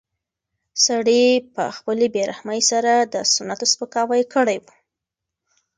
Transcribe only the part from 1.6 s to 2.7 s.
خپلې بې رحمۍ